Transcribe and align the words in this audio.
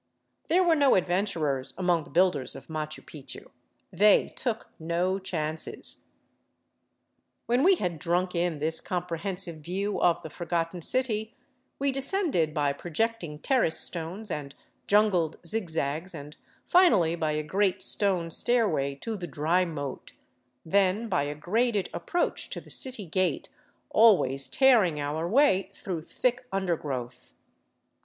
There 0.47 0.63
were 0.63 0.73
no 0.75 0.95
adventurers 0.95 1.75
among 1.77 2.05
the 2.05 2.09
builders 2.09 2.55
of 2.55 2.69
Machu 2.69 3.03
Picchu. 3.05 3.51
They 3.93 4.29
took 4.29 4.71
no 4.79 5.19
chances. 5.19 6.05
When 7.45 7.61
we 7.61 7.75
had 7.75 7.99
drunk 7.99 8.33
in 8.33 8.57
this 8.57 8.81
comprehensive 8.81 9.57
view 9.57 10.01
of 10.01 10.23
the 10.23 10.31
forgotten 10.31 10.81
city, 10.81 11.35
we 11.77 11.91
descended 11.91 12.51
by 12.51 12.73
projecting 12.73 13.37
terrace 13.37 13.77
stones 13.79 14.31
and 14.31 14.55
jungled 14.87 15.37
zigzags 15.45 16.15
and 16.15 16.35
finally 16.65 17.13
by 17.13 17.33
a 17.33 17.43
great 17.43 17.83
stone 17.83 18.31
stairway 18.31 18.95
to 18.95 19.15
the 19.15 19.27
dry 19.27 19.65
moat, 19.65 20.13
then 20.65 21.09
by 21.09 21.25
a 21.25 21.35
graded 21.35 21.91
approach 21.93 22.49
to 22.49 22.59
the 22.59 22.71
city 22.71 23.05
gate, 23.05 23.49
always 23.91 24.47
tearing 24.47 24.99
our 24.99 25.27
way 25.29 25.69
through 25.75 26.01
thick 26.01 26.47
under 26.51 26.75
growth. 26.75 27.35